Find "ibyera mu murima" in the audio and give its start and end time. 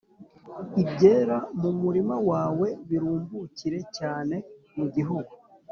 0.81-2.15